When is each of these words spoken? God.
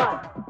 God. 0.00 0.49